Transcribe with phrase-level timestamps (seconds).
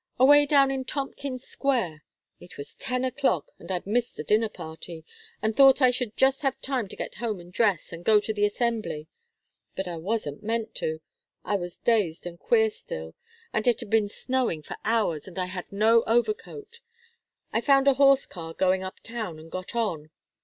[0.19, 2.03] Away down in Tompkins Square.
[2.39, 5.05] It was ten o'clock, and I'd missed a dinner party,
[5.43, 8.33] and thought I should just have time to get home and dress, and go to
[8.33, 9.07] the Assembly.
[9.75, 11.01] But I wasn't meant to.
[11.45, 13.13] I was dazed and queer still,
[13.53, 16.79] and it had been snowing for hours and I had no overcoat.
[17.53, 20.09] I found a horse car going up town and got on.